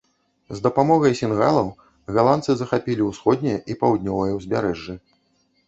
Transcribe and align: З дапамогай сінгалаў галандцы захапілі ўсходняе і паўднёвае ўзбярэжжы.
З 0.59 0.63
дапамогай 0.67 1.13
сінгалаў 1.19 1.69
галандцы 2.17 2.51
захапілі 2.63 3.07
ўсходняе 3.13 3.55
і 3.71 3.79
паўднёвае 3.85 4.31
ўзбярэжжы. 4.39 5.01